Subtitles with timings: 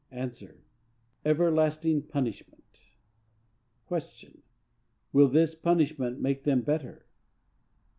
[0.11, 0.31] —A.
[1.23, 2.79] Everlasting punishment.
[3.87, 4.41] Q.
[5.13, 7.05] Will this punishment make them better?